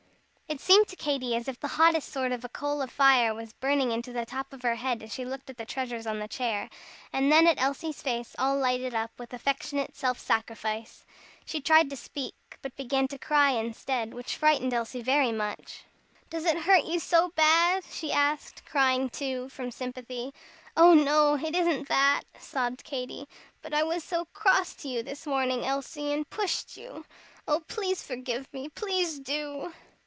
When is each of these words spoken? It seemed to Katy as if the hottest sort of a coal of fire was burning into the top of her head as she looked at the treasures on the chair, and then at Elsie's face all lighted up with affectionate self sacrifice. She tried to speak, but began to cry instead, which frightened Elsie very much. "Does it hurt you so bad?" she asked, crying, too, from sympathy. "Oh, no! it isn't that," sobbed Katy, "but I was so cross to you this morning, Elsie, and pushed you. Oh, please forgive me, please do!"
It 0.51 0.59
seemed 0.59 0.89
to 0.89 0.97
Katy 0.97 1.33
as 1.33 1.47
if 1.47 1.61
the 1.61 1.69
hottest 1.79 2.09
sort 2.11 2.33
of 2.33 2.43
a 2.43 2.49
coal 2.49 2.81
of 2.81 2.91
fire 2.91 3.33
was 3.33 3.53
burning 3.53 3.93
into 3.93 4.11
the 4.11 4.25
top 4.25 4.51
of 4.51 4.63
her 4.63 4.75
head 4.75 5.01
as 5.01 5.13
she 5.13 5.23
looked 5.23 5.49
at 5.49 5.55
the 5.55 5.63
treasures 5.65 6.05
on 6.05 6.19
the 6.19 6.27
chair, 6.27 6.69
and 7.13 7.31
then 7.31 7.47
at 7.47 7.57
Elsie's 7.59 8.01
face 8.01 8.35
all 8.37 8.57
lighted 8.57 8.93
up 8.93 9.11
with 9.17 9.31
affectionate 9.31 9.95
self 9.95 10.19
sacrifice. 10.19 11.05
She 11.45 11.61
tried 11.61 11.89
to 11.89 11.95
speak, 11.95 12.33
but 12.61 12.75
began 12.75 13.07
to 13.07 13.17
cry 13.17 13.51
instead, 13.51 14.13
which 14.13 14.35
frightened 14.35 14.73
Elsie 14.73 15.01
very 15.01 15.31
much. 15.31 15.85
"Does 16.29 16.43
it 16.43 16.57
hurt 16.57 16.83
you 16.83 16.99
so 16.99 17.29
bad?" 17.29 17.85
she 17.89 18.11
asked, 18.11 18.65
crying, 18.65 19.09
too, 19.09 19.47
from 19.47 19.71
sympathy. 19.71 20.33
"Oh, 20.75 20.93
no! 20.93 21.35
it 21.35 21.55
isn't 21.55 21.87
that," 21.87 22.23
sobbed 22.39 22.83
Katy, 22.83 23.25
"but 23.61 23.73
I 23.73 23.83
was 23.83 24.03
so 24.03 24.25
cross 24.33 24.73
to 24.75 24.89
you 24.89 25.01
this 25.01 25.25
morning, 25.25 25.65
Elsie, 25.65 26.11
and 26.11 26.29
pushed 26.29 26.75
you. 26.75 27.05
Oh, 27.47 27.61
please 27.69 28.03
forgive 28.03 28.51
me, 28.51 28.67
please 28.67 29.17
do!" 29.17 29.73